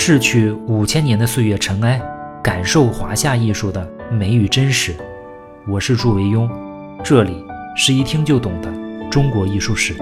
[0.00, 2.00] 逝去五千年的岁月尘埃，
[2.42, 4.94] 感受华夏艺术的美与真实。
[5.66, 6.48] 我是祝维庸，
[7.02, 7.44] 这里
[7.76, 8.72] 是一听就懂的
[9.10, 9.94] 中国艺术史。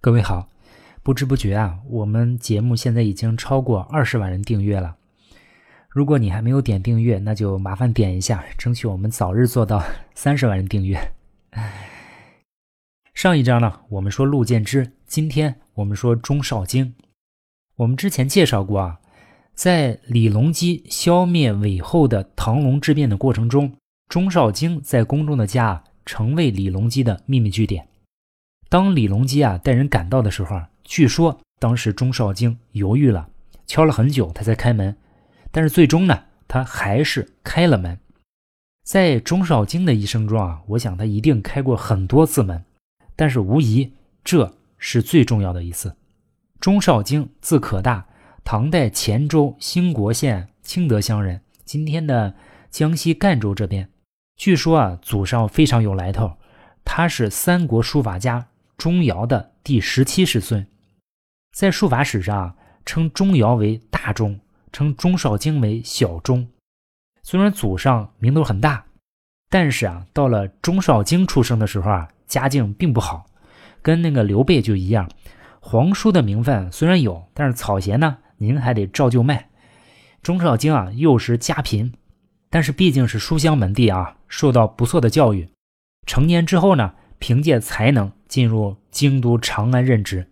[0.00, 0.48] 各位好，
[1.02, 4.96] 不知不觉啊，我们节目现在已经超过二十万人订阅了。
[5.90, 10.98] 如果你还没有点订阅，那就麻烦点一下，争取我们早日做到三十万人订阅。
[13.22, 16.92] 上一章呢，我们说陆建之，今天我们说钟绍京。
[17.76, 18.98] 我们之前介绍过啊，
[19.54, 23.76] 在李隆基消灭韦后的唐隆之变的过程中，
[24.08, 27.86] 钟绍京在宫中的家成为李隆基的秘密据点。
[28.68, 33.28] 当李隆基啊带人赶到的时候，据说当时钟绍京犹豫了，
[33.68, 34.96] 敲了很久，他才开门。
[35.52, 37.96] 但是最终呢，他还是开了门。
[38.84, 42.64] 在钟绍京的一生中啊，我想他一定开过很多次门，
[43.16, 43.92] 但是无疑
[44.24, 45.96] 这是最重要的一次。
[46.60, 48.06] 钟绍京字可大，
[48.44, 52.34] 唐代乾州兴国县清德乡人，今天的
[52.70, 53.88] 江西赣州这边。
[54.36, 56.36] 据说啊，祖上非常有来头，
[56.84, 60.66] 他是三国书法家钟繇的第十七世孙，
[61.52, 64.40] 在书法史上啊称钟繇为大钟。
[64.72, 66.48] 称钟绍京为小钟，
[67.22, 68.86] 虽然祖上名头很大，
[69.50, 73.26] 但是啊，到了钟绍京出生的时候啊，家境并不好，
[73.82, 75.06] 跟那个刘备就一样，
[75.60, 79.50] 皇叔的名分虽然有，但是草鞋呢，您还得照旧卖。
[80.22, 81.92] 钟绍京啊，幼时家贫，
[82.48, 85.46] 但是毕竟是书香门第啊，受到不错的教育。
[86.06, 90.26] 成年之后呢，凭借才能进入京都长安任职，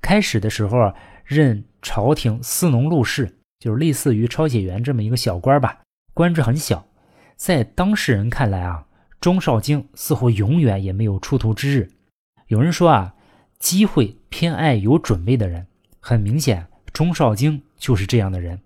[0.00, 0.92] 开始的时候啊
[1.24, 3.36] 任朝廷司农录事。
[3.60, 5.80] 就是类似于抄写员这么一个小官吧，
[6.12, 6.86] 官职很小，
[7.36, 8.86] 在当事人看来啊，
[9.20, 11.90] 钟绍京似乎永远也没有出头之日。
[12.46, 13.14] 有人说啊，
[13.58, 15.66] 机会偏爱有准备的人，
[16.00, 18.60] 很明显，钟绍京就是这样的人。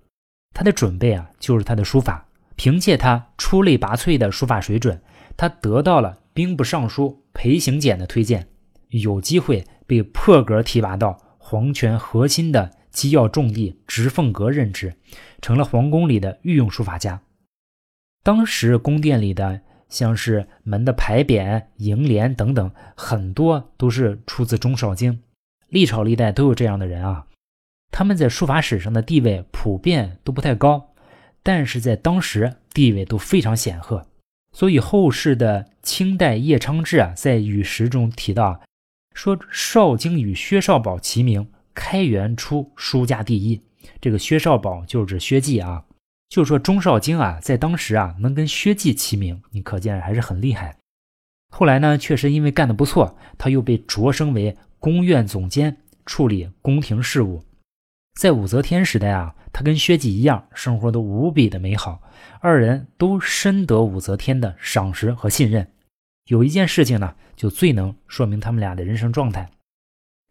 [0.55, 2.27] 他的准备啊，就是他的书法。
[2.56, 5.03] 凭借他出类拔萃的书法水准，
[5.37, 8.47] 他得到了兵部尚书裴行俭的推荐，
[8.91, 12.71] 有机会被破格提拔到皇权核心的。
[12.95, 14.95] 机要重地直凤阁任职，
[15.43, 17.23] 成了皇宫里的御用书法家。
[18.23, 25.21] 当时宫殿里的像是门的牌匾、楹联等等，很多都是出自钟绍京。
[25.69, 27.27] 历朝历代都有这样的人啊，
[27.91, 30.94] 他们在书法史上的地位普遍都不太高，
[31.43, 34.06] 但是在当时地位都非常显赫。
[34.53, 38.61] 所以后世的清代叶昌志啊，在语实中提到，
[39.15, 41.49] 说绍京与薛绍宝齐名。
[41.77, 43.61] 开元初书家第一，
[44.00, 45.84] 这个薛绍宝就是指薛稷啊。
[46.29, 50.77] 就说钟绍京啊，在当时啊能跟薛稷齐名，你可见还是很厉害。
[51.51, 57.45] 后来呢，确实因为干得不错，他又被擢升为宫院总监，处理宫廷事务。
[58.19, 62.03] 在武则天时代啊，他跟薛稷一样，生活都无比的美好，
[62.41, 65.71] 二人都深得武则天的赏识和信任。
[66.27, 69.51] 有一件事情呢，就最能说明他们俩的人生状态。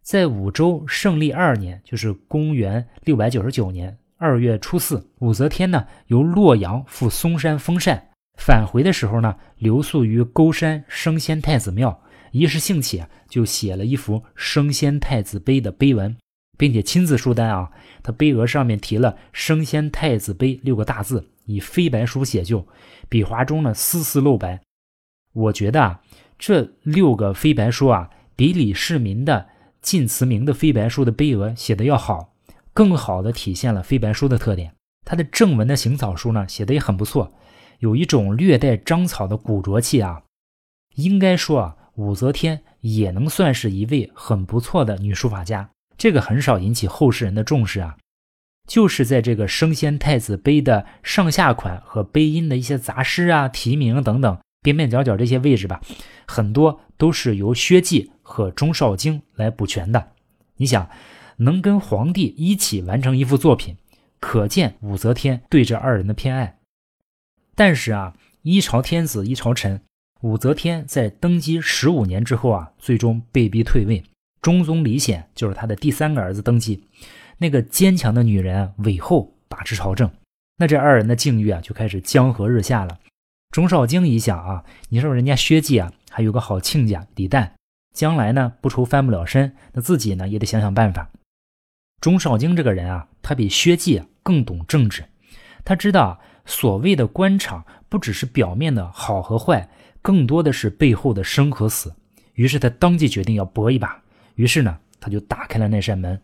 [0.02, 16.16] 在武周胜历二年，就是公元六百九十九年二月初四，武则天呢由洛阳赴嵩山封禅，返回的时候呢，留宿于沟山升仙太子庙，一时兴起，就写了一幅升仙太子碑的碑文，
[16.56, 17.70] 并且亲自书单啊，
[18.02, 22.66] 他碑额上面题了“升仙太子碑”六个大字，以飞白书写就，
[23.08, 24.60] 笔划中呢丝丝露白。
[25.32, 26.00] 我觉得啊，
[26.38, 29.48] 这六个飞白书啊，比李世民的。
[29.82, 32.32] 晋祠铭的飞白书的碑额写的要好，
[32.74, 34.74] 更好的体现了飞白书的特点。
[35.06, 37.32] 它的正文的行草书呢，写的也很不错，
[37.78, 40.22] 有一种略带章草的古拙气啊。
[40.96, 47.96] 应该说啊，武则天也能算是一位很不错的女书法家，这个很少引起后世人的重视啊。
[48.66, 54.38] 就是在这个升仙太子碑的上下款和碑音的一些杂诗啊、题名等等。
[54.62, 55.82] 边边角角这些位置吧，
[56.26, 60.12] 很多都是由薛稷和钟绍京来补全的。
[60.56, 60.88] 你想，
[61.38, 63.76] 能跟皇帝一起完成一幅作品，
[64.20, 66.58] 可见武则天对这二人的偏爱。
[67.54, 69.80] 但是啊，一朝天子一朝臣，
[70.22, 74.02] 武则天在登基十五年之后啊，最终被逼退位。
[74.40, 76.84] 中宗李显就是他的第三个儿子登基，
[77.38, 80.10] 那个坚强的女人韦后把持朝政，
[80.58, 82.98] 那这二人的境遇啊，就开始江河日下了。
[83.50, 87.52] 钟绍京一想啊，你说人家薛稷啊，还有个好亲家李旦，
[87.94, 91.08] 将来呢不愁翻不了身，那自己呢也得想想办法。
[92.00, 95.04] 钟绍京这个人啊，他比薛稷更懂政治，
[95.64, 99.68] 他知道所谓的官场不只是表面的好和坏，
[100.02, 101.94] 更多的是背后的生和死。
[102.34, 104.02] 于是他当即决定要搏一把。
[104.34, 106.20] 于是呢，他就打开了那扇门。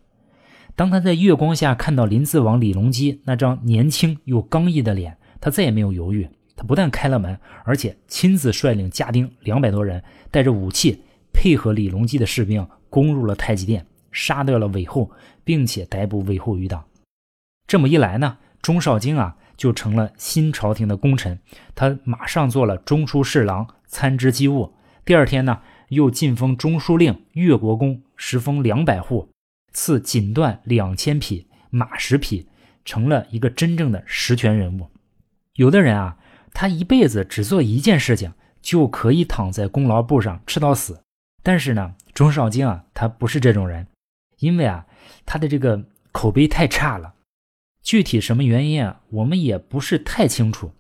[0.77, 6.29] 当他在月光下看到临淄王李隆基那张年轻又刚毅的脸，他再也没有犹豫。
[6.57, 11.03] 他不但开了门，而且亲自率领家丁两百多人，带着武器，
[11.33, 15.11] 配合李隆基的士兵，攻入了太极殿，杀掉了韦后，
[15.45, 16.85] 并且逮捕韦后余党。
[17.67, 21.39] 这么一来呢，钟绍京啊就成了新朝廷的功臣，
[21.75, 24.75] 他马上做了中书侍郎，参知机务。
[25.05, 29.31] 第二天呢，又晋封中书令、越国公，时封两百户，
[29.73, 32.49] 赐锦缎两千匹，马十匹，
[32.85, 34.89] 成了一个真正的实权人物。
[35.55, 36.17] 有的人啊。
[36.53, 41.01] 他一辈子只做一件事情，就可以躺在功劳簿上吃到死。
[41.45, 43.87] 但是呢，钟绍京啊，他不是这种人，
[44.41, 44.87] 因为啊，
[45.25, 47.15] 他的这个口碑太差了。
[47.83, 50.73] 具体什么原因啊，我们也不是太清楚。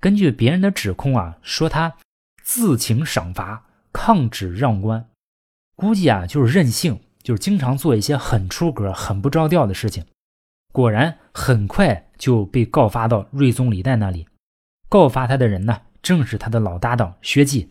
[0.00, 1.96] 根据别人的指控啊，说他
[2.42, 5.08] 自请赏罚，抗旨让官，
[5.76, 10.04] 估计啊就是任性，就是经常做一些很出格、很不着调的事情。
[10.72, 14.26] 果然，很快就被告发到睿宗李旦那里。
[14.88, 17.68] 告发他的人呢，正是他的老搭档薛稷。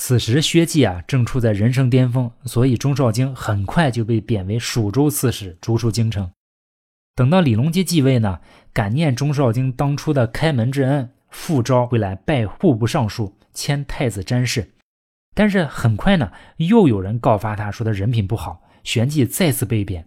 [0.00, 6.30] 此时薛稷啊，正处在人生巅峰，所以钟绍京很快就被贬为蜀州刺史，逐出京城。
[7.16, 8.38] 等到李隆基继位呢，
[8.72, 14.70] 感念钟绍京当初的开门之恩，复召回来拜户部尚书，迁太子詹事。
[15.34, 20.06] 但是很快呢，又有人告发他说他人品不好，旋即再次被贬。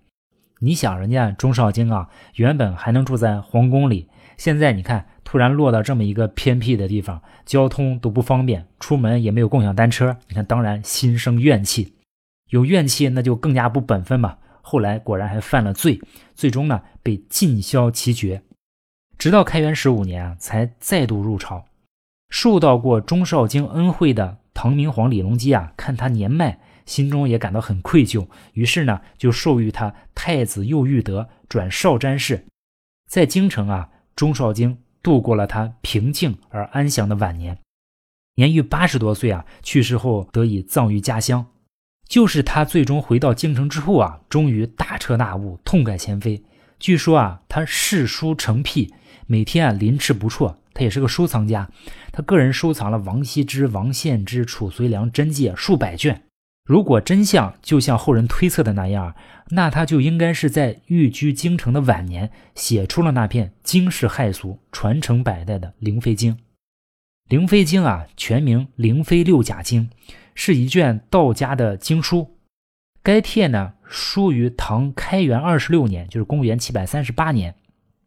[0.61, 5.07] 你想，人家钟绍京啊，原本还能住在皇宫里，现在你看。
[5.31, 10.17] 突然落到这么一个偏僻的地方，交通都不方便，出门也没有共享单车。
[10.27, 11.93] 你看，当然心生怨气，
[12.49, 14.39] 有怨气那就更加不本分嘛。
[14.61, 16.01] 后来果然还犯了罪，
[16.35, 18.43] 最终呢被尽销其爵。
[19.17, 21.63] 直到开元十五年啊，才再度入朝。
[22.29, 32.45] 受到过钟绍京恩惠的唐明皇李隆基啊，看他年迈，心中也感到很愧疚，于是呢就授予他太子右御德，转少詹事。
[33.07, 34.77] 在京城啊，钟绍京。
[35.03, 37.57] 度过了他平静而安详的晚年，
[38.35, 41.45] 年逾八十多岁啊，去世后得以葬于家乡。
[42.07, 46.43] 就是他最终回到京城之后啊，终于大彻大悟，痛改前非。
[46.77, 48.93] 据说啊，他嗜书成癖，
[49.27, 50.57] 每天啊临池不辍。
[50.73, 51.69] 他也是个收藏家，
[52.13, 56.23] 他个人收藏了王羲之、王献之、褚遂良真迹数百卷。
[56.63, 59.15] 如果真相就像后人推测的那样，
[59.49, 66.33] 那他就应该是在寓居京城的晚年写出了那篇惊世骇俗、传承百代的《灵飞经》。
[67.27, 69.89] 《灵飞经》啊，全名《灵飞六甲经》，
[70.35, 72.37] 是一卷道家的经书。
[73.01, 77.53] 该帖呢，书于唐开元二十六年，就是公元七百三十八年。《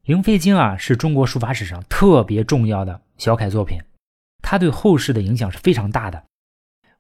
[0.05, 3.79] 灵飞经》啊，是中国书法史上特别重要的小楷作品，
[4.43, 6.25] 它对后世的影响是非常大的。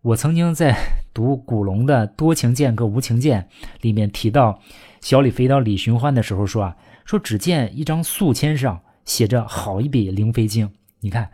[0.04, 0.76] 我曾经在
[1.14, 3.48] 读古龙的《多情剑客无情剑》
[3.80, 4.60] 里面提到，
[5.00, 10.68] 小李飞刀李寻欢的时候说啊，说只见一张素签上写着好一笔《灵飞经》，
[11.00, 11.30] 你看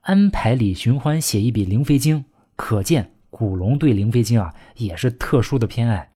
[0.00, 2.20] 安排李寻欢写一笔《灵飞经》，
[2.56, 6.10] 可见古龙对《灵飞经》啊也是特殊的偏爱。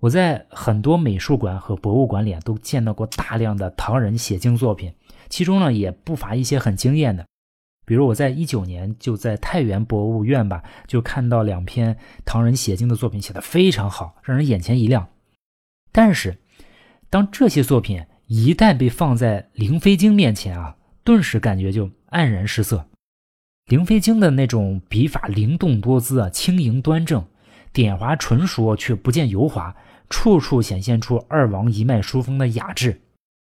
[0.00, 4.94] 我在很多美术馆和博物馆里都见到过大量的唐人写经作品，
[5.28, 7.26] 其中呢也不乏一些很惊艳的。
[7.88, 15.08] 比如我在一九年就在太原博物院吧，就看到两篇唐人写经的作品，写的非常好，让人眼前一亮。
[15.90, 16.36] 但是，
[17.08, 22.76] 当这些作品一旦被放在《灵飞经》面前啊，顿时感觉就黯然失色。
[23.70, 27.24] 《灵飞经》的那种笔法灵动多姿啊，轻盈端正，
[27.72, 29.74] 点划纯熟却不见油滑，
[30.10, 33.00] 处处显现出二王一脉书风的雅致。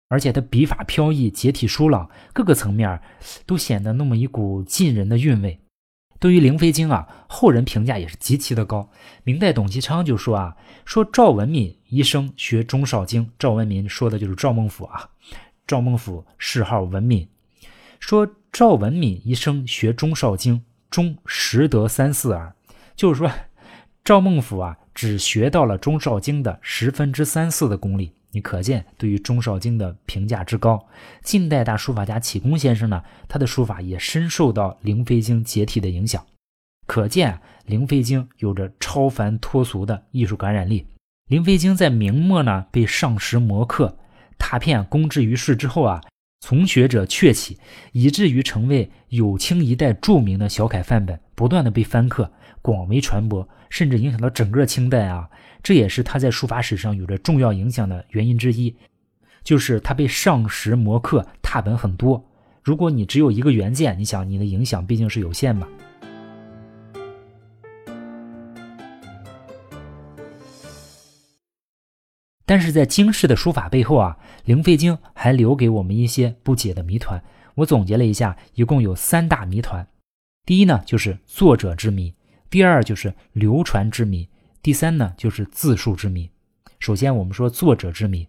[0.09, 2.99] 而且他笔法飘逸，结体疏朗，各个层面
[3.45, 5.59] 都显得那么一股劲人的韵味。
[6.19, 8.89] 对于《灵飞经》啊，后人评价也是极其的高。
[9.23, 15.09] 明代董其昌就说啊，说赵文敏一生学钟绍经，赵文敏说的就是赵孟俯啊。
[15.65, 17.29] 赵孟俯谥号文敏，
[17.99, 22.53] 说赵文敏一生学钟绍经，中识得三四耳，
[22.95, 23.31] 就是说
[24.03, 28.11] 赵孟俯啊，只学到了钟绍经的十分之三四的功力。
[28.31, 30.87] 你可见对于钟绍京的评价之高。
[31.23, 36.25] 近代大书法家启功先生呢，他的书法也深受到《灵飞经》解体的影响。
[36.85, 37.33] 可见
[37.65, 40.81] 《灵飞经》有着超凡脱俗的艺术感染力。
[41.27, 43.97] 《灵飞经》在明末呢被上石摹刻，
[44.37, 46.01] 拓片公之于世之后啊，
[46.39, 47.57] 从学者鹊起，
[47.91, 52.31] 以至于成为有清一代著名的小楷范本，不断的被翻刻，
[52.61, 55.29] 广为传播，甚至影响到整个清代啊。
[55.61, 58.73] 这也是他在书法史上有着重要影响的原因之一，
[59.43, 62.25] 就是他被上石摹刻拓本很多。
[62.63, 65.67] 如果你只有一个原件，你想你的影响毕竟是有限嘛。
[72.49, 77.23] 但是在经世的书法背后啊，灵飞经还留给我们一些不解的谜团。
[77.53, 79.87] 我总结了一下，一共有三大谜团。
[80.47, 82.11] 第一呢，就是作者之谜；
[82.49, 84.27] 第二就是流传之谜；
[84.63, 86.27] 第三呢，就是字数之谜。
[86.79, 88.27] 首先，我们说作者之谜。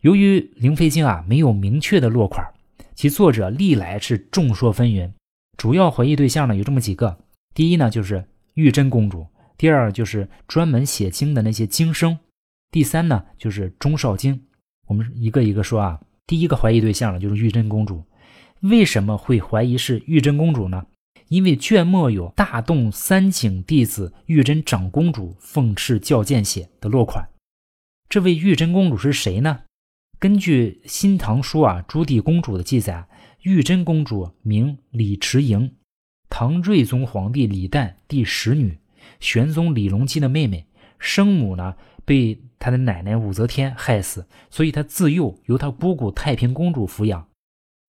[0.00, 2.44] 由于灵飞经啊没有明确的落款，
[2.96, 5.12] 其作者历来是众说纷纭。
[5.56, 7.20] 主要怀疑对象呢有这么几个：
[7.54, 12.16] 第一呢，就是玉真公主；第二就是专门写经的那些经生；
[12.74, 14.46] 第三呢，就是钟少京。
[14.88, 16.00] 我们一个一个说啊。
[16.26, 18.02] 第一个怀疑对象呢，就是玉真公主。
[18.62, 20.84] 为什么会怀疑是玉真公主呢？
[21.28, 27.28] 因为卷末有大洞三井弟子玉真长公主奉敕教见写的落款。
[28.08, 29.60] 这位玉真公主是谁呢？
[30.18, 33.06] 根据《新唐书》啊朱棣公主的记载，
[33.42, 35.76] 玉真公主名李迟莹，
[36.28, 38.80] 唐睿宗皇帝李旦第十女，
[39.20, 40.66] 玄宗李隆基的妹妹，
[40.98, 47.28] 生母呢被他的奶奶武则天害死，所以他自幼由他姑姑太平公主抚养。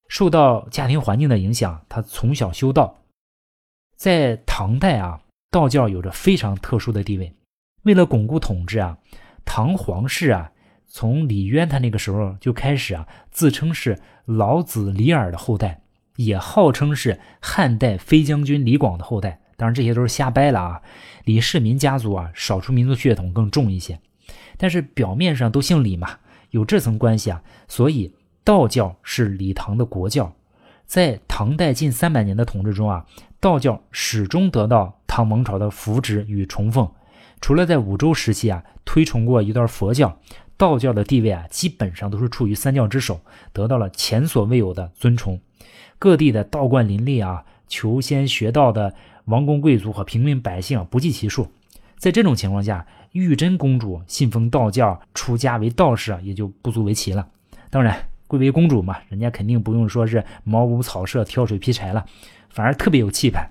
[0.07, 3.01] 受到家庭环境的影响，他从小修道。
[3.95, 7.33] 在唐代啊，道教有着非常特殊的地位。
[7.83, 8.97] 为了巩固统治啊，
[9.45, 10.51] 唐皇室啊，
[10.85, 15.81] 从李渊他那个时候就开始啊，自称是老子李耳的后代，
[16.17, 19.41] 也号称是汉代飞将军李广的后代。
[19.57, 20.81] 当然这些都是瞎掰了啊。
[21.23, 23.99] 李世民家族啊，少数民族血统更重一些，
[24.57, 26.19] 但是表面上都姓李嘛，
[26.51, 30.33] 有这层关系啊，所以道教是李唐的国教。
[30.85, 33.05] 在唐代近三百年的统治中啊。
[33.41, 36.89] 道教始终得到唐王朝的扶植与崇奉，
[37.41, 40.17] 除了在武周时期啊推崇过一段佛教，
[40.57, 43.21] 道教的地位啊基本上都是处于三教之首，
[43.53, 45.39] 得到了前所未有的尊崇。
[45.99, 48.93] 各地的道观林立啊，求仙学道的
[49.25, 51.47] 王公贵族和平民百姓不计其数。
[51.97, 57.27] 在这种情况下，玉真公主信奉道教，出家为道士，也就不足为奇了。
[57.69, 62.05] 当然，贵为公主嘛，人家肯定不用说是茅屋草舍、挑水劈柴了。
[62.49, 63.49] 反而特别有气派。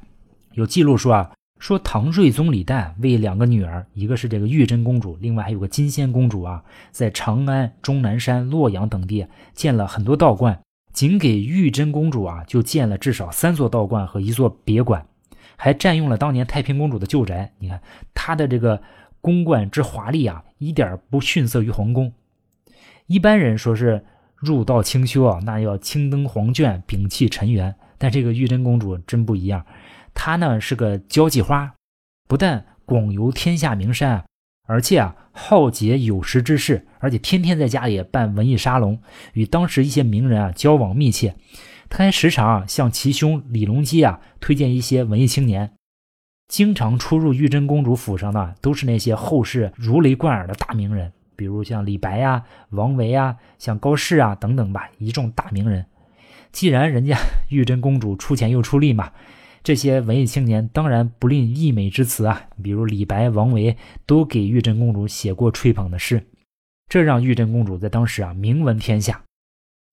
[0.53, 10.61] 有记录说啊，说唐睿宗李旦为两个女儿，一个是这个玉真公主，另外还有个金仙公主啊，在长安、终南山、洛阳等地建了很多道观，
[10.95, 15.07] 仅给玉真公主啊就建了至少三座道观和一座别馆，
[15.57, 17.53] 还占用了当年太平公主的旧宅。
[17.59, 17.83] 你看
[18.15, 18.81] 她的这个
[19.21, 22.13] 宫观之华丽啊，一点不逊色于皇宫。
[23.07, 24.05] 一般人说是
[24.37, 27.75] 入道清修啊，那要青灯黄卷，摒弃尘缘。
[27.99, 29.67] 但这个玉真公主真不一样，
[30.15, 31.75] 她呢是个交际花，
[32.29, 34.25] 不但广游天下名山，
[34.67, 39.01] 而且啊好结有识之士，而且天天在家里办文艺沙龙，
[39.35, 41.35] 与当时一些名人啊交往密切。
[41.91, 45.73] 他还时常啊向其兄李隆基啊推荐一些文艺青年。
[46.49, 55.87] 经常出入玉真公主府上的都是那些后世如雷贯耳的大名人，比如像李白呀、王维啊、像高适啊等等吧，一众大名人。
[56.53, 57.17] 既然人家
[57.49, 59.11] 玉真公主出钱又出力嘛，
[59.65, 62.49] 这些文艺青年当然不吝溢美之词啊。
[62.63, 66.27] 比如李白、王维都给玉真公主写过吹捧的诗，
[66.87, 69.25] 这让玉真公主在当时啊名闻天下。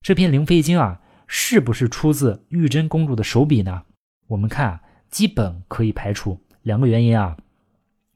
[0.01, 3.83] 这篇《灵飞经》啊，是不是出自玉真公主的手笔呢？
[4.27, 7.37] 我们看啊，基本可以排除两个原因啊。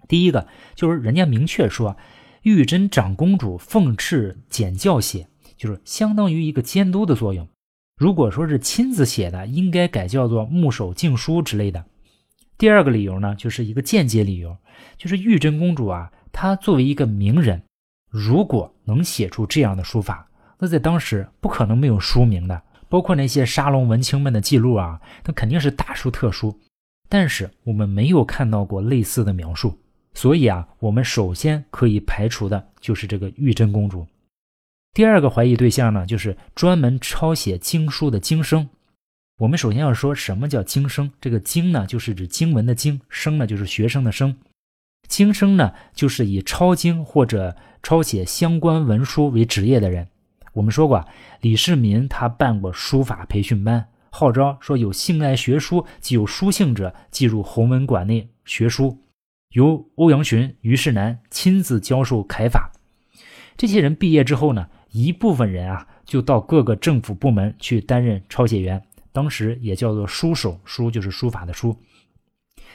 [0.08, 1.96] 第一个就是人家明确说，
[2.42, 7.48] 玉真长公主奉敕简教写，就是相当于一个监督的作用。
[7.98, 11.86] 如果说是亲自写的，应该改叫做木守敬书之类的。
[12.58, 14.58] 第二个理由呢，就是一个间接理由，
[14.98, 17.62] 就是玉真公主啊，她作为一个名人，
[18.10, 22.62] 如果能写出这样的书法，那在当时不可能没有书名的。
[22.88, 26.58] 包括那些沙龙文青们的记录啊，那肯定是大书特书。
[27.10, 29.78] 但是我们没有看到过类似的描述，
[30.14, 34.06] 所以啊，我们首先可以排除的就是这个玉真公主。
[34.96, 38.70] 第二个怀疑对象呢，就是专门抄写经书的经生。
[39.40, 41.12] 我们首先要说什么叫经生？
[41.20, 44.38] 这个经呢，就是指经文的经；生呢，就是学生的生。
[45.10, 50.08] 经生呢，就是以抄经或者抄写相关文书为职业的人。
[50.54, 51.06] 我们说过，
[51.42, 58.98] 李世民他办过书法培训班，号召说有性爱学书、既有书性者，进入弘文馆内学书，
[59.50, 62.72] 由欧阳询、虞世南亲自教授楷法。
[63.58, 64.68] 这些人毕业之后呢？
[64.96, 71.76] 一部分人啊，就到各个政府部门去担任抄写员，当时也叫做书手，书就是书法的书。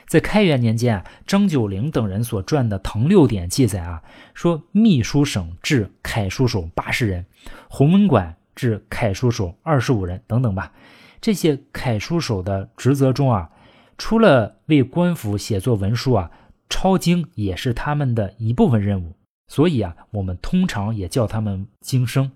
[0.07, 4.03] 在开元年间啊，张九龄等人所撰的《唐六典》记载啊，
[4.35, 7.25] 说秘书省置楷书手八十人，
[7.71, 10.75] 弘文馆置楷书手二十五人等等吧。
[11.23, 13.49] 这些楷书手的职责中啊，
[13.97, 16.31] 除了为官府写作文书啊，
[16.69, 19.15] 抄经也是他们的一部分任务。
[19.51, 22.31] 所以啊，我们通常也叫他们经生。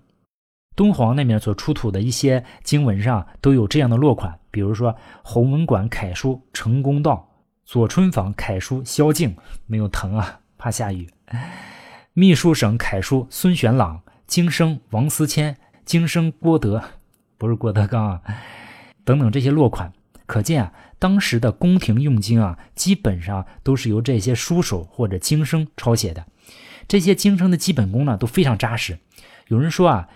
[0.75, 4.93] 敦煌那边所出土的一些经文上都有这样的落款，比如说
[5.23, 7.25] 弘文馆楷书成公道，
[7.63, 9.33] 左春坊楷书萧敬
[9.65, 11.09] 没有藤啊， 怕下雨。
[12.11, 15.55] 秘书省楷书孙玄朗，经生王思谦，
[15.85, 16.83] 经生郭德，
[17.37, 18.21] 不是郭德纲啊，
[19.05, 19.93] 等等这些落款，
[20.25, 26.25] 可见啊，当时的宫廷用经啊，基本上都是由这些书手或者经生抄写的。
[26.87, 28.99] 这些经生的基本功呢都非常扎实。
[29.47, 30.09] 有人说啊。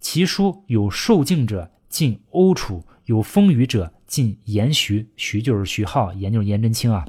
[0.00, 5.08] 其书有受敬者进欧楚，有风雨者进严徐。
[5.16, 7.04] 徐就是徐浩，严就是颜真卿啊。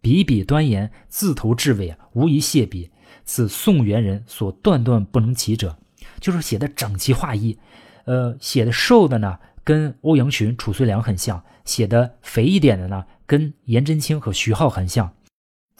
[0.00, 2.90] 笔笔端严，字头至尾无一谢笔。
[3.26, 5.76] 此宋元人所断断不能及者，
[6.20, 7.58] 就是写的整齐划一。
[8.06, 15.12] 呃，写的瘦的呢，跟欧阳询、褚遂良很像；写的肥一点的呢，跟颜真卿和徐浩很像。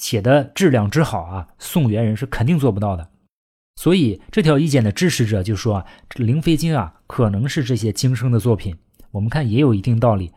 [0.02, 3.08] 写的质量之好啊，宋元人是肯定做不到的。
[3.76, 8.76] 所以这条意见的支持者就说啊，这《灵飞经》啊可能是这些经生的作品。
[9.12, 10.32] 我们看也有一定道理。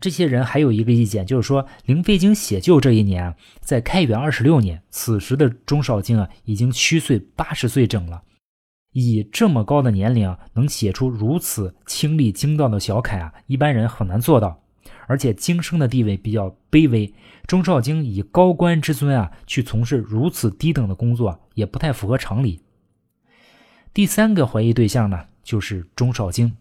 [0.00, 8.22] 这些人还有一个意见，就是说《灵飞经》写就这一年，在开元二十六年，此时的钟绍京啊已经虚岁八十岁整了。
[8.92, 14.59] 以这么高的年龄啊，能写出如此清丽精到的小楷啊，一般人很难做到。
[15.10, 17.12] 而且经生的地位比较卑微，
[17.44, 22.60] 钟少京以高官之尊啊去从事如此低等的工作，也不太符合常理。
[23.92, 26.56] 第三个怀疑对象呢，就是钟少京。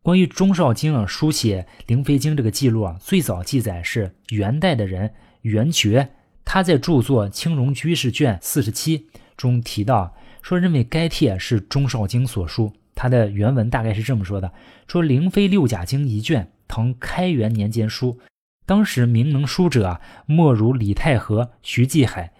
[0.00, 6.12] 关于钟少京啊书写《灵飞经》这个记录啊，最早记载是元代的人元觉，
[6.46, 8.98] 他在著作《青荣居士卷四十七》
[9.36, 12.72] 中提到，说认为该帖是钟少京所书。
[12.94, 14.50] 他的原文大概是这么说的：
[14.88, 16.50] 说《灵飞六甲经》一卷。
[16.74, 18.18] 唐开元年间书，
[18.64, 22.32] 当时名能书者啊，莫如李太和、徐继海，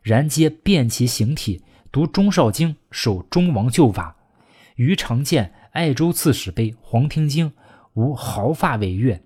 [0.00, 4.14] 然皆辨其形体，读钟少经，守中王旧法。
[4.76, 7.50] 余常见爱州刺史碑《黄庭经》，
[7.94, 9.20] 无毫发违越。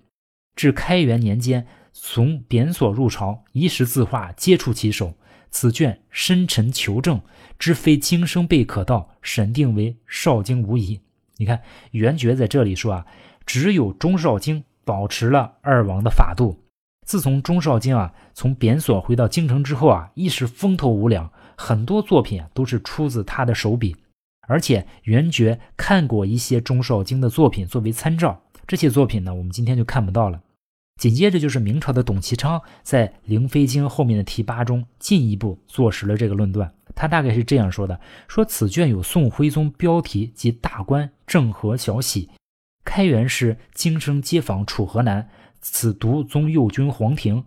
[0.55, 5.13] 至开元年间，从贬所入朝，一时字画皆出其手。
[5.51, 7.21] 此卷深沉求证，
[7.59, 10.99] 知非经生辈可道，审定为少经无疑。
[11.37, 11.61] 你看
[11.91, 13.05] 元觉在这里说啊。
[13.45, 16.59] 只有钟少京保持了二王的法度。
[17.05, 23.95] 自从钟少京啊从贬所回到京城之后啊，一时风头无两，很多作品啊都是出自他的手笔。
[24.47, 30.41] 而且元觉看过一些钟少京的作品作为参照，这些作品呢我们今天就看不到了。
[30.99, 36.73] 紧接着就是明朝的董其昌在《灵飞经》后面的题八中进一步坐实了这个论断。
[36.95, 42.29] 他大概是这样说的：说此卷有宋徽宗标题及大官郑和小喜。
[42.85, 45.27] 开元时，京生街坊楚河南，
[45.59, 47.43] 此独宗右军黄庭。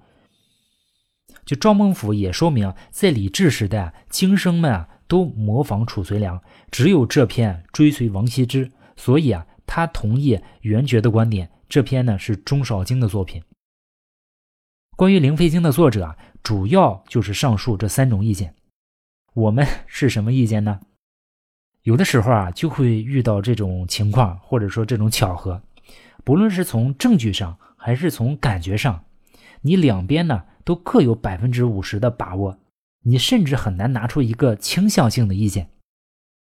[1.47, 13.43] 就赵孟俯也说明，在李治时代啊，京生们啊都模仿褚遂良，只有这篇追随王羲之，所以啊，他同意元觉的观点，这篇呢是钟少京的作品。
[14.97, 18.55] 关于《灵飞经》的作者啊，主要就是上述这三种意见。
[19.33, 20.81] 我们是什么意见呢？
[21.89, 25.63] 有的时候啊，就会遇到这种情况，或者说这种巧合，
[26.23, 29.07] 不论是从证据上还是从感觉上，
[29.63, 32.59] 你两边呢都各有百分之五十的把握，
[33.05, 35.71] 你甚至很难拿出一个倾向性的意见。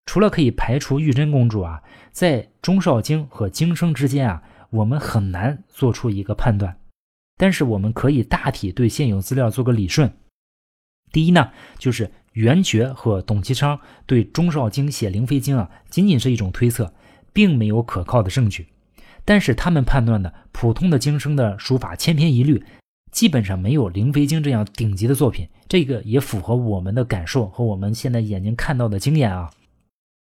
[0.07, 6.75] 除了可以排除玉真公主啊，在钟少京和京生之间啊，我们很难做出一个判断，
[7.37, 10.11] 但是我们可以大体对现有资料做个理顺。
[11.11, 12.11] 第一呢，就是。
[12.33, 16.93] 袁觉和董其昌对钟少京写《灵飞经》啊，仅仅是一种推测，
[17.33, 18.67] 并没有可靠的证据。
[19.25, 22.63] 但是他们判断的普通的经生的书法千篇一律，
[23.11, 25.49] 基本上没有《灵飞经》这样顶级的作品。
[25.67, 29.49] 这个也符合我们的感受和我们现在眼睛看到的经验啊。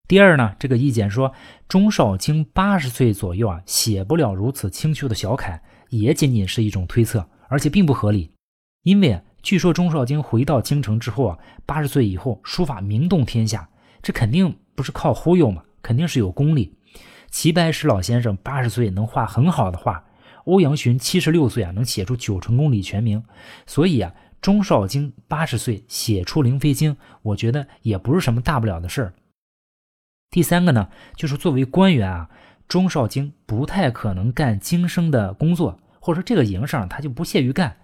[0.08, 1.34] 第二呢，这个意见说
[1.68, 8.30] 钟少京八十岁左右啊，写不了如此清秀的小楷，也仅仅是一种推测，而且并不合理，
[8.84, 9.20] 因为。
[9.44, 13.68] 据说钟少京回到京城之后啊，八十岁以后书法名动天下，
[14.02, 16.74] 这肯定不是靠忽悠嘛，肯定是有功力。
[17.30, 20.06] 齐白石老先生八十岁能画很好的画，
[20.46, 23.22] 欧阳询七十六岁啊能写出九成宫李全名，
[23.68, 29.14] 所以啊，钟少京八十岁写出《灵飞经》，我觉得也不是什么大不了的事儿。
[30.30, 32.30] 第三个呢，就是作为官员啊，
[32.70, 37.76] 钟少京不太可能干经生的工作，或者说这个营生他就不屑于干。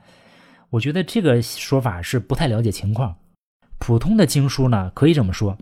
[0.72, 3.16] 我觉得这个说法是不太了解情况。
[3.80, 5.58] 普通的经书呢，可以这么说。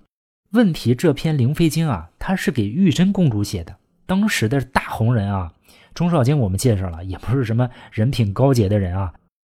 [0.52, 5.54] 问题这篇《灵飞经》啊，它是给玉真公主写的，当时的大红人啊。
[5.94, 9.14] 钟少京我们介绍了，也不是什么人品高洁的人啊。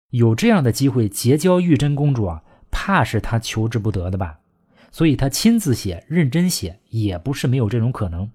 [0.10, 4.40] 有这样的机会结交玉真公主啊，怕是他求之不得的吧？
[4.92, 8.30] 所以他亲自写、认真写也不是没有这种可能。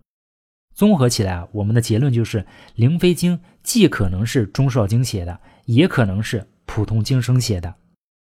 [0.75, 2.41] 综合起来啊，我们的结论就是
[2.75, 7.75] 《灵飞经》既可能是钟绍经写的，也可能是普通经生写的。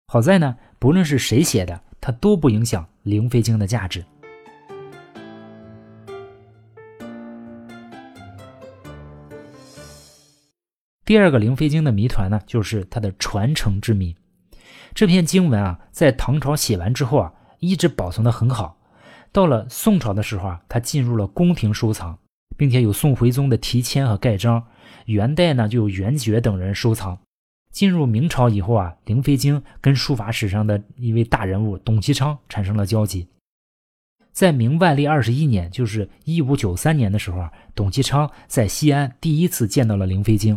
[0.06, 4.02] 好在呢，不论是谁写的，它都不影响《灵飞经》的价值。
[11.04, 14.14] 第二个《灵飞经》的谜团呢，就是它的传承之谜。
[14.94, 18.78] 这篇经文啊，在唐朝写完之后啊，一直保存的很好。
[19.32, 22.18] 到了宋朝的时候啊，它进入了宫廷收藏，
[22.56, 24.62] 并且有宋徽宗的题签和盖章。
[25.06, 27.18] 元代呢，就有元觉等人收藏。
[27.70, 33.28] 进入明朝以后啊，《灵飞经》跟书法史上的一位大人物董其昌产生了交集。
[34.32, 40.56] 在明万历二十一年，就是一五九三年的时候啊，董其昌在西安第一次见到了《灵飞经》。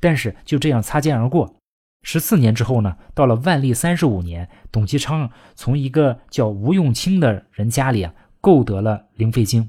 [0.00, 1.54] 但是就这样擦肩而过。
[2.02, 9.62] 十四年之后呢，到了万历三十五年，董其昌从一个叫吴用清的人家里啊购得了《灵飞经》。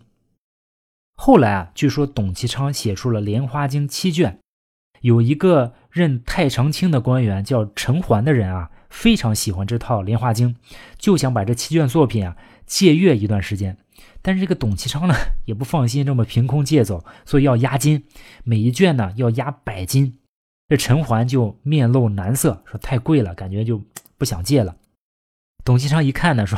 [1.15, 4.39] 后来啊，据说董其昌写出了《莲花经》七卷。
[5.03, 10.53] 有一个任太常卿的官员叫陈环的人啊，非常喜欢这套《莲花经》，
[10.97, 13.77] 就想把这七卷作品啊借阅一段时间。
[14.21, 15.13] 但是这个董其昌呢，
[15.43, 18.05] 也不放心这么凭空借走，所以要押金，
[18.45, 20.19] 每一卷呢要押百金。
[20.69, 23.83] 这陈环就面露难色，说太贵了，感觉就
[24.17, 24.77] 不想借了。
[25.65, 26.57] 董其昌一看呢，说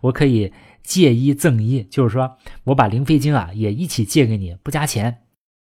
[0.00, 5.18] 我可以借一赠一，就是说我把《灵飞经》啊也一起借给你，不加钱。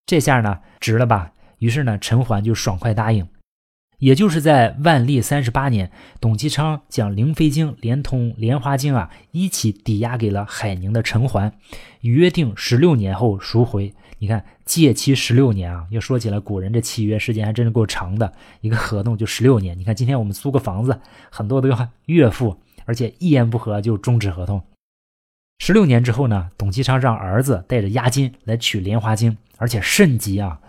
[0.07, 1.35] 这下呢值了吧？
[1.59, 3.27] 于是呢，陈环就爽快答应。
[3.99, 5.91] 也就是在万历三十八年，
[6.21, 11.51] 董其昌将《灵飞经》连同《莲花经》啊一起抵押给了海宁的陈环，
[12.03, 13.95] 约定十六年后赎回。
[14.19, 15.87] 你看，借期十六年啊！
[15.91, 19.79] 要说起来，古人这契约时间还真是够长的，一个合同就十六年。
[19.79, 20.99] 你看，今天我们租个房子，
[21.31, 24.63] 很多都要月付，而且一言不合就终止合同。
[25.59, 30.61] 十六年之后呢，董其昌让儿子带着押金来取《莲花经》，而且甚急啊！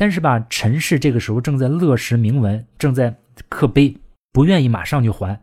[0.00, 3.14] 但是吧，陈氏这个时候正在勒实铭文，正在
[3.50, 3.94] 刻碑，
[4.32, 5.38] 不愿意马上就还。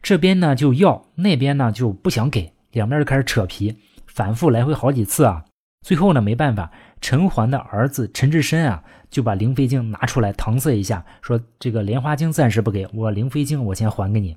[0.00, 5.44] 这边呢就要，那边呢就不想给，两边就开始扯皮，反复来回好几次啊。
[5.84, 14.36] 最后呢，没办法，陈环的儿子陈志深啊，就把《灵飞经》拿出来搪塞一下，说：“这个《莲花经》暂时不给我，《灵飞经》我先还给你。”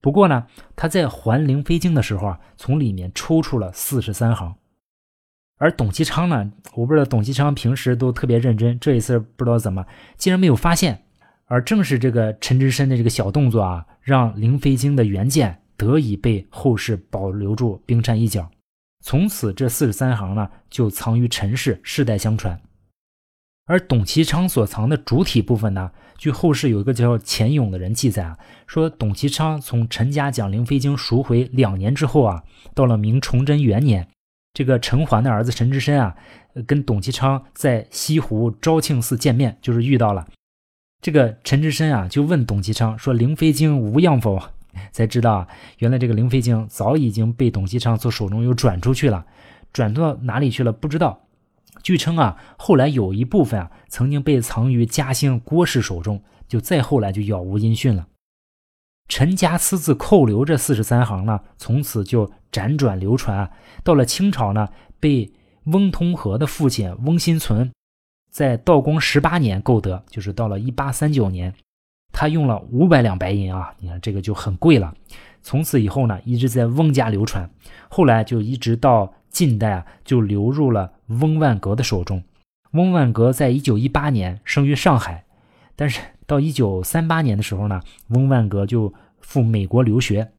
[0.00, 4.54] 不过呢，他在还《灵飞经》的时候啊，从里面抽出了四十三行。
[5.60, 9.84] 而董其昌呢，我不知道董其昌平时都特别认真，这一次不知道怎么
[10.16, 11.02] 竟然没有发现。
[11.44, 18.48] 而正是这个陈之深的这个小动作啊，让《灵飞经》的原件得以被后世保留住冰山一角。
[19.04, 22.58] 从此，这四十三行呢，就藏于陈氏，世代相传。
[23.66, 32.42] 而董其昌所藏的主体部分呢，据后世有一个叫钱勇的人记载啊，说董其昌从陈家将《灵飞经》赎回两年之后啊，
[32.74, 34.08] 到了明崇祯元年，
[34.52, 36.16] 这个陈环的儿子陈之深啊，
[36.66, 40.26] 跟董其昌在西湖昭庆寺见面，就是遇到了。
[41.00, 44.38] 这个陈之深啊，就问董其昌说：“《灵飞经》无恙否？”
[44.92, 49.26] 才知道啊，原来这个《灵飞经》早已经被董其昌从手中又转出去了，
[49.72, 51.20] 转到哪里去了不知道。
[51.82, 58.06] 据称啊，后来有一部分啊，曾经被藏于嘉兴郭氏手中，就再后来就杳无音讯了。
[59.10, 63.50] 陈家私自扣留这四十三行呢，从此就辗转流传。
[63.82, 64.68] 到了清朝呢，
[65.00, 65.32] 被
[65.64, 67.72] 翁同龢的父亲翁新存
[68.30, 71.52] 在道光十八年购得，就是到了一八三九年。
[72.12, 74.94] 他用了五百两白银啊，你看这个就很贵了。
[75.42, 77.50] 从此以后呢，一直在翁家流传，
[77.88, 82.22] 后来就一直到近代啊，就流入了翁万阁的手中。
[82.72, 85.24] 翁万阁在一九一八年生于上海，
[85.74, 90.30] 但是到一九三八年的时候呢，翁万格就赴美国留学。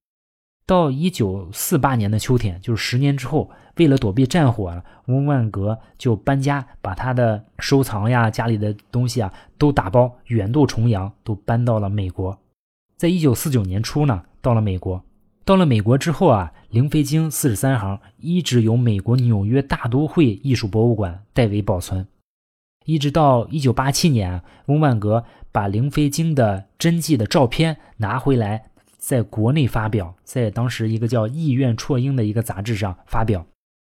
[0.65, 12.39] 到一九四八年的秋天，就是十年之后，为了躲避战火，翁万格就搬家，把他的收藏呀、家里的东西啊都打包远渡重洋，都搬到了美国。
[12.95, 15.03] 在一九四九年初呢，到了美国。
[15.43, 22.07] 到了美国之后啊，《灵飞经》四十三行一直由美国纽约大都会艺术博物馆代为保存，
[22.85, 28.63] 一直到一九八七年，翁万阁把《灵飞经》的真迹的照片拿回来。
[28.97, 33.43] 在国内发表，在当时一个叫《意愿辍英》的一个杂志上发表，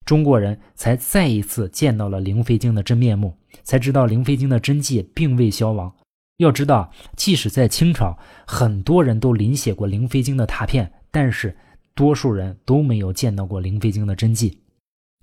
[0.05, 5.93] 中国人才再一次见到了《灵飞经》的真面目，才知道《灵飞经》的真迹并未消亡。
[6.37, 11.57] 要知道，即使在清朝，很多人都临写过《灵飞经》的拓片，但是
[11.95, 14.59] 多数人都没有见到过《灵飞经》的真迹。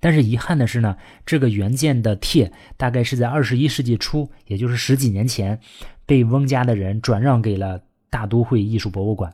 [0.05, 5.59] 但是遗憾的是呢，这个原件的帖大概是在二十一世纪初，也就是十几年前，
[6.05, 9.33] 被翁家的人转让给了大都会艺术博物馆。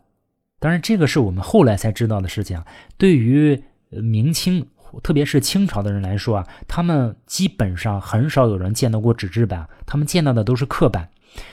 [0.61, 2.63] 当然，这个是我们后来才知道的事情。
[2.97, 4.65] 对于明清，
[5.03, 11.09] 特别是清朝的人来说啊，他们基本上很少有人见到过纸质版，他们见到的都是刻版。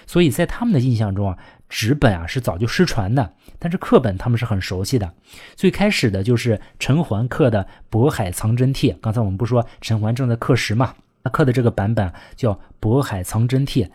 [0.05, 1.37] 所以在他们的印象中啊，
[1.69, 5.13] 纸本啊是早就失传的，但是课本他们是很熟悉的。
[5.55, 13.85] 最开始的就是陈桓刻的《渤海藏真帖》，刚才我们不说陈桓正在刻石嘛，他刻的这个版本叫《渤海藏真帖》。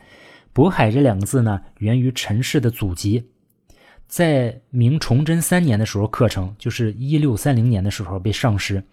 [0.55, 3.25] 渤海这两个字呢，源于陈氏的祖籍，
[4.07, 8.85] 在明崇祯三年的时候刻成，就是一六三零年的时候被上石。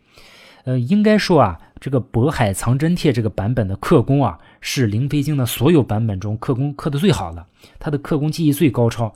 [0.64, 7.46] 呃，应该说啊，这个《渤海藏真帖》这个版本的刻工啊，是《灵飞经》的所有版本中刻工刻的最好的，
[7.80, 9.14] 它的刻工技艺最高超，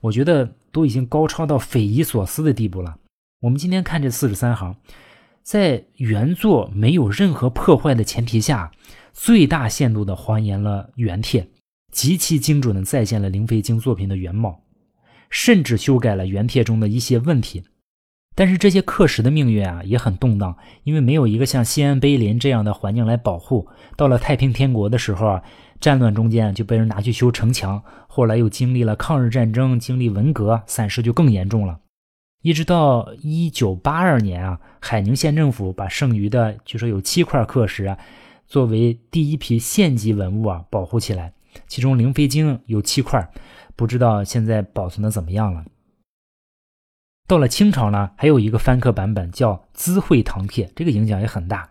[0.00, 2.96] 我觉得都已经高超到匪夷所思的地步了。
[3.40, 4.76] 我们今天看这四十三行，
[5.42, 8.70] 在原作没有任何破坏的前提下，
[9.12, 11.48] 最大限度地还原了原帖，
[11.92, 14.62] 极其精准地再现了灵飞经作品的原貌，
[15.28, 17.62] 甚至修改了原帖中的一些问题。
[18.34, 23.68] 但是这些刻石的命运啊也很动荡，因为没有一个像西安碑林这样的环境来保护。
[23.96, 25.42] 到了太平天国的时候啊，
[25.78, 31.78] 战乱中间就被人拿去修城墙，后来又经历了抗日战争，经历文革，散失就更严重了。
[32.42, 37.96] 一直到一九八二年啊，海宁县政府把剩余的据说有七块刻石啊，
[38.46, 41.32] 作为第一批县级文物啊保护起来，
[41.68, 43.30] 其中《灵飞经》有七块，
[43.76, 45.64] 不知道现在保存的怎么样了。
[47.26, 51.66] 到了清朝呢，还有一个翻刻版本叫《资会堂帖》，这个影响也很大。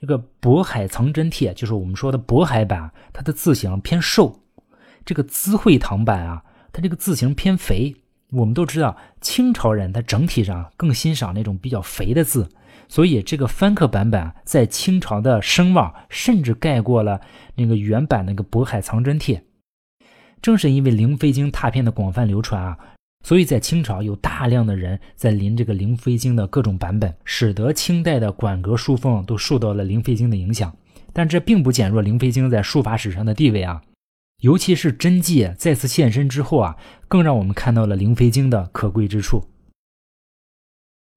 [0.00, 4.40] 这个《渤海藏真帖》就是我们说的渤海版，它的字形偏瘦；
[5.04, 7.96] 这个资会堂版啊，它这个字形偏肥。
[8.30, 12.48] 我们都知道，清朝人他整体上更欣赏那种比较肥的字，
[12.86, 17.20] 所以这个翻刻版本在清朝的声望甚至盖过了
[17.56, 19.38] 那个原版那个《渤海藏真帖》。
[20.40, 22.78] 正是因为《灵飞经》拓片的广泛流传啊。
[23.24, 30.74] 所以在清朝有大量的人在临这个《灵飞经》的各种版本，使得清代的馆阁书风都受到了《灵飞经》的影响。
[31.12, 33.82] 但这并不减弱《灵飞经》在书法史上的地位啊！
[34.40, 36.76] 尤其是真迹再次现身之后啊，
[37.08, 39.48] 更让我们看到了《灵飞经》的可贵之处。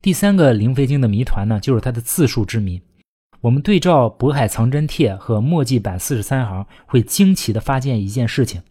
[0.02, 2.82] 第三个《灵飞经》的谜团呢，就是它的字数之谜。
[3.42, 8.64] 我们对照《渤海藏真帖》和墨迹版四十三行，会惊奇的发现一件事情，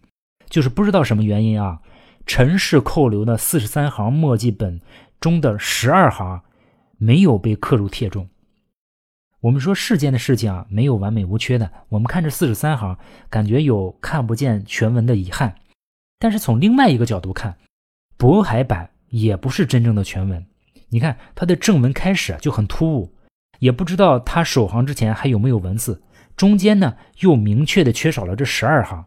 [0.49, 1.81] 就是不知道什么原因啊。
[2.33, 4.81] 陈氏扣留的四十三行墨迹本
[5.19, 6.43] 中的十二行
[6.97, 8.29] 没有被刻入帖中。
[9.41, 11.73] 我们说世间的事情啊，没有完美无缺的。
[11.89, 12.97] 我们看这四十三行，
[13.29, 15.57] 感觉有看不见全文的遗憾。
[16.21, 17.59] 但是从另外一个角度看，
[18.17, 20.47] 渤海版也不是真正的全文。
[20.91, 23.13] 你看它的正文开始就很突兀，
[23.59, 26.01] 也不知道它首行之前还有没有文字，
[26.37, 29.07] 中间呢又明确的缺少了这十二行。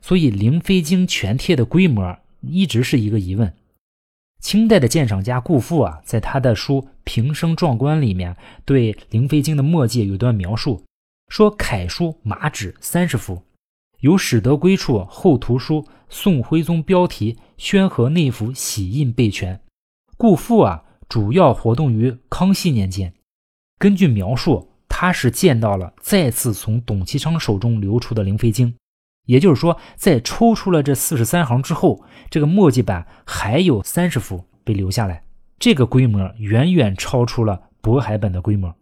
[0.00, 2.16] 所以《灵飞经》全帖的规模。
[2.42, 3.52] 一直是一个疑问。
[4.40, 10.82] 清代的鉴赏家顾复啊，在他的书《平生壮观》里面，对《灵飞经》的墨迹有段描述，
[11.28, 13.42] 说楷书马纸三十幅，
[14.00, 19.60] 有始得归处后图书宋徽宗标题宣和内府玺印备全。
[20.16, 23.14] 顾复啊，主要活动于康熙年间。
[23.78, 28.72] 根据描述，他是见到了再次从董其昌手中流出的《灵飞经》。
[29.26, 35.22] 也就是说，在抽出了这四十三行之后，这个墨迹版还有三十幅被留下来，
[35.58, 38.74] 这个规模远远超出了渤海本的规模。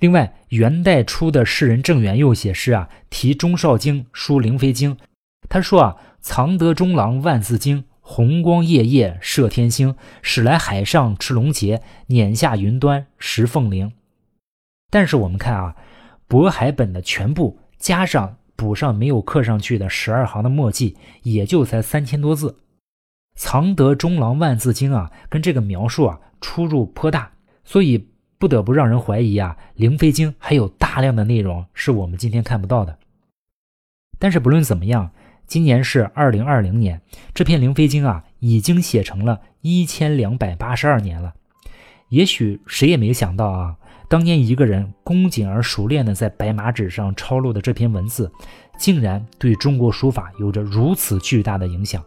[0.00, 4.98] 另外，元代初的诗人郑元佑写诗啊，题钟绍经书灵飞经，
[5.48, 13.92] 他说啊：“藏得中郎万字经，红光夜夜射天星，使来海上吃龙节，碾下云端食凤灵。”
[14.90, 15.76] 但是我们看啊，
[16.28, 18.36] 渤海本的全部加上。
[18.62, 22.56] 补上没有刻上去的十二行的墨迹，也就才三千多字。
[23.34, 27.32] 藏得中郎万字经啊，跟这个描述啊出入颇大，
[27.64, 32.96] 所以不得不让人怀疑啊，灵飞经还有大量的内容是我们今天看不到的。
[34.20, 35.10] 但是不论怎么样，
[35.48, 37.02] 今年是二零二零年，
[37.34, 41.34] 这篇灵飞经啊已经写成了一千两百八十二年了。
[42.10, 43.76] 也许谁也没想到啊。
[44.12, 48.30] 当年一个人恭谨而熟练地在白马纸上抄录的这篇文字，
[48.76, 52.04] 竟然对中国书法有着如此巨大的影响。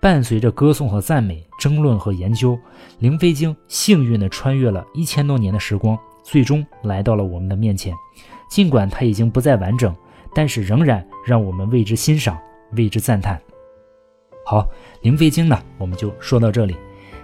[0.00, 2.54] 伴随着歌颂和赞美、争论和研究，
[2.98, 7.94] 《灵飞经》幸运地穿越了一千多年的时光，最终来到了我们的面前。
[8.50, 9.94] 尽管它已经不再完整，
[10.34, 12.36] 但是仍然让我们为之欣赏、
[12.72, 13.40] 为之赞叹。
[14.44, 14.62] 好，
[15.02, 16.74] 《灵飞经》呢，我们就说到这里。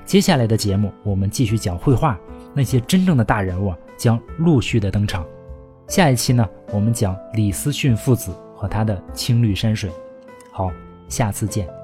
[0.05, 2.17] 接下来的节目，我们继续讲绘画，
[2.57, 3.73] 那些真正的大人物。
[3.97, 5.27] 将陆续的登场。
[5.89, 9.91] 下一期呢，我们讲李思训父子和他的青绿山水。
[10.53, 10.71] 好，
[11.09, 11.76] 下次见。